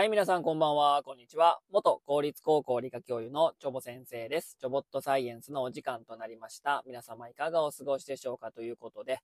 [0.00, 1.60] はい、皆さんこんばんは、こんにちは。
[1.70, 4.56] 元公立高校理科教諭のチョボ先生です。
[4.58, 6.82] チョボットサイエンスのお時間となりました。
[6.86, 9.18] 皆様いかがお過ごしでしょうかということで、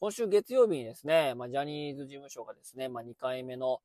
[0.00, 3.78] 今週月曜日にですね、まあ、ジャニーズ事務所がですね、まあ、2回目の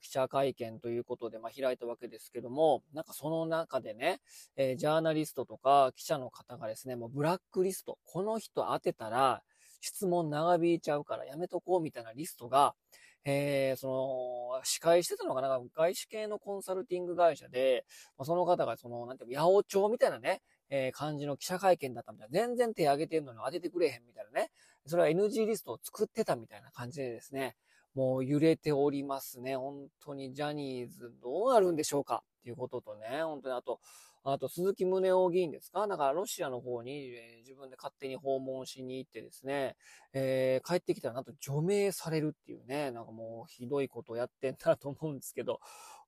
[0.00, 4.20] 記者会見ということで、まあ、開いたわけですけども、なんかその中でね、
[4.56, 9.42] えー、ジャーナリストとか記者の方がですね、もうブラックリスト、この人当てたら
[9.80, 12.76] 質問長引いちゃうからやめとこうみたいなリストが、
[13.24, 15.56] えー、その、司会してたのがな？
[15.58, 17.84] んか外資系のコンサルティング会社で、
[18.18, 22.32] ま、その方がその、なんていう八百長みたいなね、えー、感じの記者会見だったみたいな。
[22.32, 24.50] 全然手挙げてんのに当ててくれへんみたいなね。
[24.86, 27.56] それは NG リストを作ってたみたいな感じでですね、
[27.94, 29.56] もう揺れておりますね。
[29.56, 32.22] 本当にジャニーズどうなるんでしょうか？
[32.40, 33.80] っていうこととね、本当にあと、
[34.26, 35.86] あと、鈴木宗男議員ですか？
[35.86, 39.76] だから、ロシアの方に、えー、自分で勝手に訪問しに行ってですね、
[40.14, 45.60] えー、帰ってきたらなんと除名されるっていうね、なんかもうひどいことをやってんだと思うんですけど、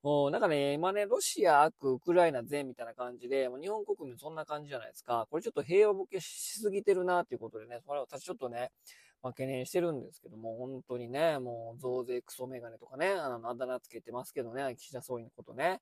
[0.03, 5.27] おなんかね、今ね、ロシア悪、ウクライナ善みたいな感じで、もう日本国民そんな感じじゃないですか。
[5.31, 8.71] これちょっと平和ボケしすぎてるなっていうことでね、それ私ちょっとね、
[9.27, 15.81] まあ、懸念してるんですけども、本当にね、もう増税クソメガネとかね、あの、あだ名つけてますけどね、岸田総理のことね。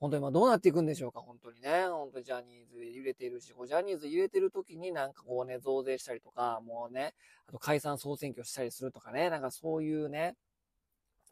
[0.00, 1.86] 本当に今どうなっていくんでしょうか、本当にね。
[1.86, 7.12] 本当にジャニーズ揺れてるし、こうジャニーズ揺れてる時になんかこうね、増税したりとか、もうね、
[7.46, 10.34] あと解散総選挙したりするとかね、なんかそういうね、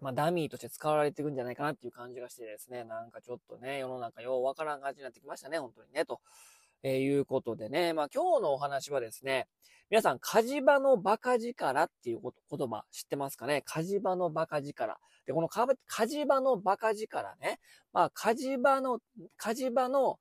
[0.02, 6.20] まあ、ダミーとして使われていくんじゃないかなっていう感じがしてですね、なんかちょっとね、世の中ようわからん感じになってきましたね、本当にね、と、
[6.82, 9.46] え、いうことでね、まあ今日のお話はですね、
[9.91, 12.32] 皆さん、火事場のバカ力っていう言
[12.69, 13.62] 葉知ってますかね？
[13.64, 14.98] 火事場のバカ力。
[15.26, 17.60] で、この火事場のバカ力ね、
[17.92, 18.98] まあ火事場の、
[19.37, 20.19] 火事場の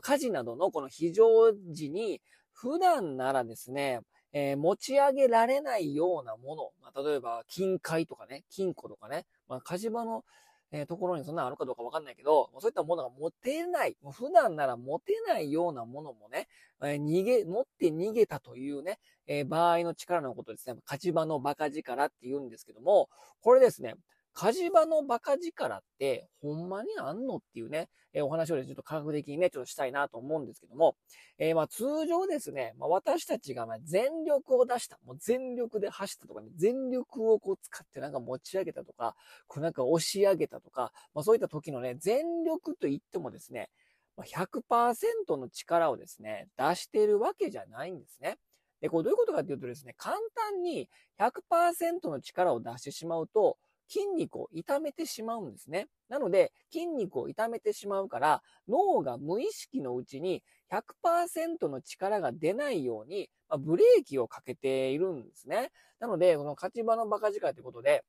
[0.00, 2.20] 火事などのこの非常時に、
[2.52, 4.00] 普段ならですね、
[4.32, 10.24] えー、持ち上げられないようなもの、まあ、例えば金塊とかね、金庫とかね、まあ、火事場の
[10.72, 16.48] えー、ところにそんなのあるかどうかわかんないけど、そういったものが持てない、もう普段なら持てないようなものもね、
[16.82, 20.76] えー、逃げ、持って逃げたというね、えー、場合の力のことですね。
[20.86, 23.08] 勝ち場の馬鹿力って言うんですけども、
[23.42, 23.94] これですね、
[24.34, 30.96] 火事場の馬鹿力ってほんまにあんのっていうね、えー、お話をちょっと科学的にね、ちょっとしたいなと思うんですけども、
[31.38, 39.14] えー、まあ通常ですね、まあ私たちがま全力を出した、もう全力で走ったとかね、全力をこう使ってなんか持ち上げたとか、
[39.46, 43.70] こうなんか押し上げたとか、まあそういった時のね、全力と言ってもですね、
[44.18, 48.36] 100%の力をですね、出しているわけじゃないんですね。
[48.80, 50.88] で、これどういうことかっていうとですね、簡単に
[51.18, 53.56] 100%の力を出してしまうと、
[53.88, 55.88] 筋肉を痛めてしまうんですね。
[56.08, 65.70] なので、筋肉を痛めてしまうから、脳が無意識のうちに100%の力が出ないように、まあ、ブレーキをかけているんですね。
[66.00, 68.04] なので、この勝ち場の馬鹿力ってことで、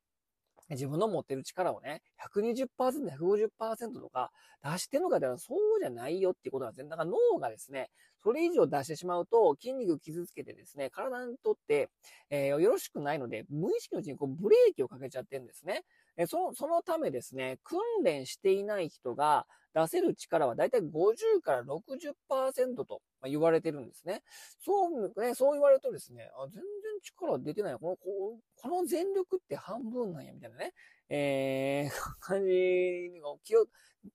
[0.74, 2.02] 自分の持ってる力をね、
[2.34, 4.32] 120%、150%とか
[4.64, 6.90] 出してるのかではそうじゃないよっていうことなんですね。
[6.90, 7.90] だから脳がですね、
[8.24, 11.90] それ以上出してしまうと筋肉傷つけてですね、体にとって、
[12.30, 15.84] えー、よろしくないので、無意識のうちにこうブレーキをかけちゃってるんですね。
[16.16, 24.22] えその、そのためですね、訓練していない人が出せる力はだいたい50から60%と言われてるんですね。
[24.60, 26.64] そう、ね、そう言われるとですね、あ全
[27.04, 27.78] 力出てない。
[27.78, 30.74] この、ここの全力って半分なんや、みたいなね、
[31.10, 33.66] えー、 感じが気を、っ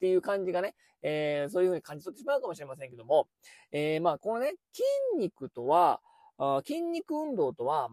[0.00, 3.28] ていう感じがね、えー、そういうふうに感じ取ってしまうかもしれませんけども、
[3.70, 4.84] えー、まあ、このね、筋
[5.18, 6.00] 肉とは、
[6.40, 7.88] あ筋肉運動とは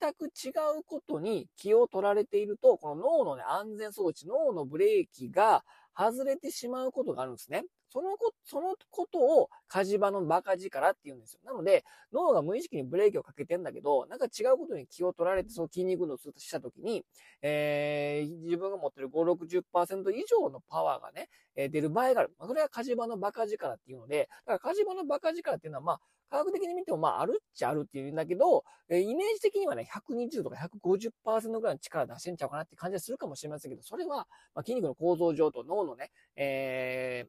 [0.00, 5.64] 全く違うことに気を取られていると、この脳のね、安全装置、脳のブレーキが
[5.98, 7.64] 外れてしまうことがあるんですね。
[7.90, 11.40] そのこ、そのことを火事場の馬鹿力って言うんですよ。
[11.44, 17.04] なので、脳が無意識にブレーキをかけてんだけど、なんか違うことに気を取られて、その筋肉運動をしたときに、
[17.42, 22.34] えー、自分が持ってる5、60%以上のパワーがね、えー、出る場合がある。
[22.38, 37.28] ま、それは火事場の馬鹿力っていうので、だから火事場の馬鹿力っていうのは、まあ、科学的に見ても、まあ、あるっちゃあるっていうんだけど、えイメージ的にはね、120とか150%ぐらいの力出せんちゃうかなって感じがするかもしれませんけど、それは、まあ、筋肉の構造上と脳のね、えー、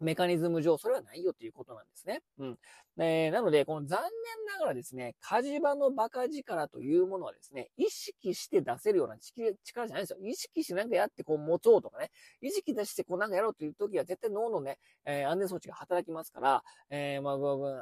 [0.00, 2.20] メカニズム上、それはないよということなんですね。
[2.38, 2.58] うん。
[2.98, 10.18] えー、なので、この残念ながらですね、火事場のバカ力というものはですね、意識して出せるような力じゃないんですよ。
[10.22, 12.10] 意識しなんかやってこう持とうとかね、
[12.40, 17.36] 意識出してこうなんかやろうという時は絶対脳のね、えー、安全装置が働きますから、えー、まあ、あ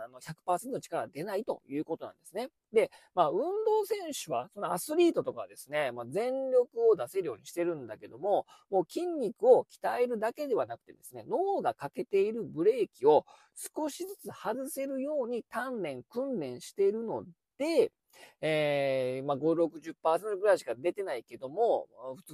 [0.08, 2.49] の100%の力が出ないということなんですね。
[2.75, 13.25] で、まあ、運動選手は、そのアスリートとかですね、まあ、全力を出せるようにしてるんだけども、もう筋肉を鍛えるだけではなくてですね、脳がかけているブレーキを
[13.55, 17.25] 少しずつ外せるように鍛錬、訓練しているの
[17.59, 17.93] で、
[18.41, 21.87] えー、まあ、5、60%ぐらいしか出てないけども、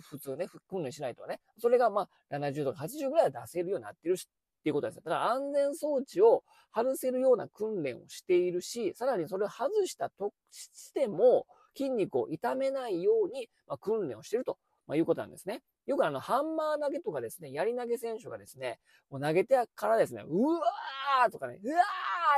[0.03, 4.17] 普通、ね、訓練しないとね、それがまあ、70とか80ぐらいは出せるようになってる、
[4.61, 4.97] っていうことです。
[4.97, 11.47] だから安全装置を外せるような訓練をしているし、さらにそれを外したとしても、
[11.77, 15.63] 筋肉を痛めないように、ま、訓練をしていると、ま、いうことなんですね。
[15.87, 21.83] よくあの、ハンマー投げとかですね、槍投げ選手がですね、もう投げてからですね、うわーとかね、うわ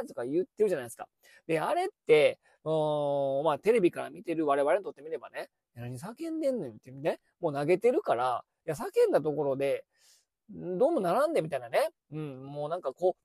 [0.03, 1.09] ーとか言ってるじゃないですか。
[1.47, 9.85] で、あれって、うんまあ、テレビから見てる我々にとってみればね、何叫んでんねんってね、もう投げてるから、いや、叫んだところで、
[10.51, 11.91] どうも並んでみたいなね。
[12.13, 13.23] うん、もうなんかこう、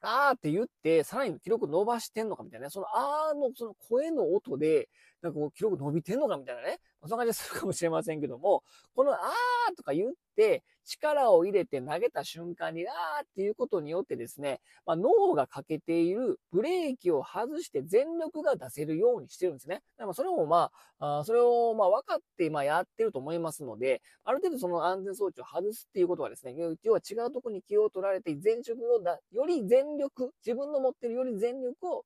[0.00, 2.70] あーって言って、さらに記録伸ばしてんのかみたいなね。
[2.70, 4.88] そのあーの、その声の音で、
[5.26, 6.78] なんかこう記録伸びてんのかみたいなね。
[7.02, 8.62] そんな感じするかもしれませんけども、
[8.94, 19.82] このあーとか言って、力を入れて投げた瞬間に、あーっていうことによってですね、まあ、脳がかけているブレーキを外して全力が出せるようにしてるんですね。
[19.98, 32.04] だからそれもまあ、あそれをまあ分かってまやってると思いますので、ある程度その安全装置を外すっていうことはですね、要は違うところに気を取られて全力をだ、より全力、自分の持ってるより全力を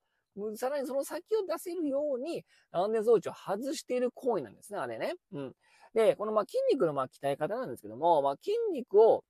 [0.57, 5.15] さらにその先を出せるように安全装置を外している行為なんですね、あれね。
[5.33, 5.55] うん。
[5.95, 9.25] で、このま筋肉のま鍛え方なんですけども、まあ筋肉を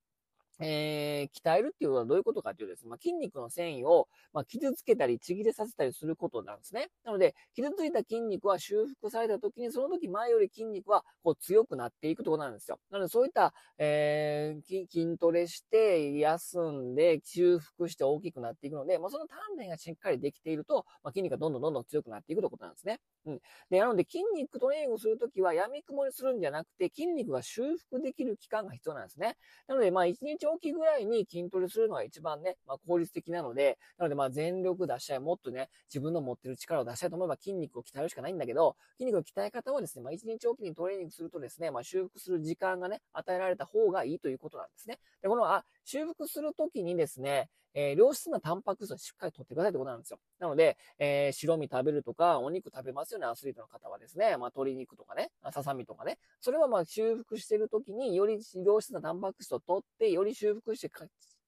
[0.61, 6.89] えー、鍛えるっていうのはどういうことかというとですね、まあ、筋肉の繊維を、まあ、傷つけたり、ちぎれさせたりすることなんですね。
[7.05, 12.79] なので、傷ついた筋肉は修復された時に、その時前より筋肉はこう強くなっていくってことなんですよ。
[12.91, 22.99] なので、そういった、えー、筋トレして、休んで、修復して大きくなっていくので、まあ、その鍛錬がしっかりできていると、まあ、筋肉がどんどんどんどん強くなっていくということなんですね。
[23.27, 23.41] うん。
[23.71, 29.37] で、なので、筋肉トレーニングするときは、闇雲にするんじゃなくて、筋肉が修復できる期間が必要なんですね。
[29.67, 44.99] なので、まあ、1日おきぐらいに筋トレするのが一番ね、まあ、効率的なので、なので、まあ、全力出したい、もっとね、自分の持ってる力を出したいと思えば筋肉を鍛えるしかないんだけど、筋肉の鍛え方はですね、まあ、1日おきにトレーニングするとですね、まあ、修復する時間がね、与えられた方がいいということなんですね。
[45.23, 50.19] で、この、あ、修復するときにですね、えー、良質なタンパク質をしっかりとってくださいってことなんですよ。
[50.39, 54.31] なので、えー、白身食べるとか、お肉食べますよね、アスリートの方はですね。
[54.31, 56.19] まあ、鶏肉とかね、ささみとかね。
[56.41, 60.91] それはまあ、修復してるときに、より良質なタンパク質を取って、より修復して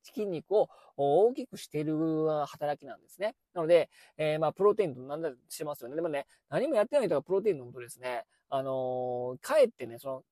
[0.02, 1.96] 筋肉を大きくしている
[2.46, 3.34] 働きなんですね。
[3.54, 5.96] なので、えー、まあ、プロテインとなんだしてますよね。
[5.96, 10.22] でもね、何もやってない人がプロテイン飲むとですね、あのー、かえってね、その、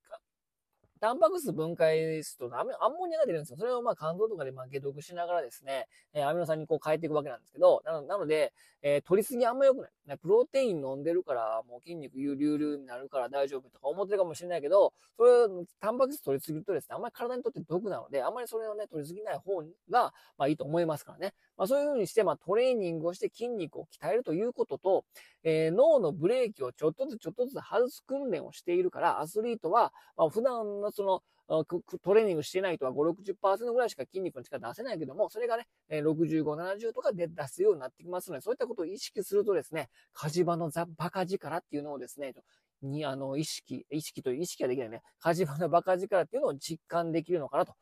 [1.01, 3.57] タンパク質分解するとアンモニアが出るんですよ。
[3.59, 8.53] それをまあ肝臓とかでまあ解毒しながらですね、えー、アミノ酸にこう変えていくわけなんですけど、なのなので、
[8.83, 9.91] えー、取りすぎあんま良くない。
[10.19, 15.31] プロテイン飲んでるから、もう筋肉流々になるから大丈夫とか思ってるかもしれないけど、それ、
[15.81, 21.35] タンパク質取りすぎるとですね、あんまり体にとって毒なので、あんまりそれをね、取りすぎない方が、まあいいと思いますからね。
[21.57, 25.05] まあそういう風にして、まあトレーニングをして筋肉を鍛えるということと、
[25.43, 31.23] えー、脳のブレーキをちょっとずつちょっとずつ外す訓練をしているから、アスリートは、まあ普段のその、
[32.03, 42.35] トレーニングしてない人は5、60%ぐらいしか筋肉の力出せないけども、それがね、65、70とかで出すようになってきますので、そういったことを意識するとですね、火事場のザ・バカ力っていうのをですね、
[42.83, 47.75] に、あの、意識、意識という意識ができないね、火事場のバカ力っていうのを実感できるのかなと。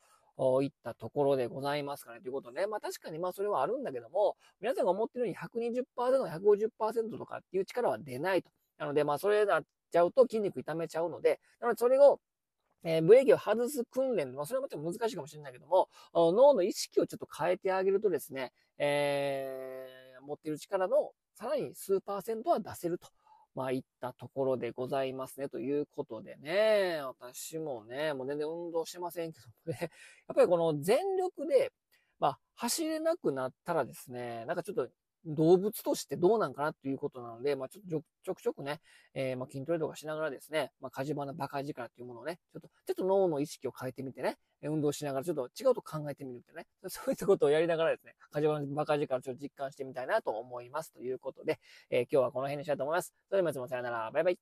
[0.63, 2.21] いったところでございますかね。
[2.21, 8.51] ということで、まあ確かにまあそれはあるんだけども、皆さんが思ってるように120%、150%とかっていう力は出ないと。
[8.79, 12.21] なのでまあそれになっちゃうと筋肉痛めちゃうので、なのでそれを
[12.85, 23.09] えー、ブレーキを外す訓練、まあ、それはもちろん難しいかもしれないけども、脳の意識をちょっと変えてあげるとですね、えー、持っている力のさらに数パーセントは出せると。
[23.55, 25.49] まあ、いったところでございますね。
[25.49, 29.79] ということでね、私もね、もう全然運動してませんけどもね、
[30.29, 31.73] やっぱりこの全力で、
[32.21, 34.89] まあ、走れなくなったらですね、なんかちょっと
[35.25, 38.81] 動物としてどうなんかなっていうことなので、まあ、ちょっとちょくちょくね、
[39.15, 50.93] えー、まあ、筋トレとかしながらですね、まあ、火事場のバカ力っていうものをね、ちょっと、ちょっと脳の意識を変えてみてね、運動しながらちょっと違うと考えてみるってね、 そういったことをやりながらですね、火事場のバカ力をちょっと実感してみたいなと思います。
[50.93, 51.59] ということで、
[51.91, 53.15] えー、今日はこの辺にしたいと思います。
[53.29, 54.39] それでは皆様さよなら、バイバイ。